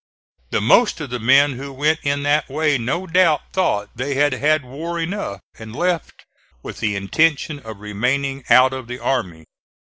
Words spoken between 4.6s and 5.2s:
war